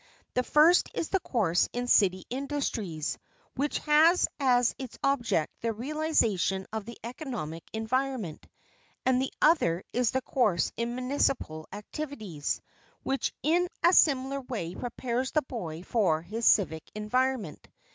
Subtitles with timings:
[0.33, 3.19] The first is the course in city industries
[3.53, 8.47] which has as its object the realization of the economic environment;
[9.05, 12.61] and the other is the course in municipal activities,
[13.03, 17.67] which in a similar way prepares the boy for his civic environment.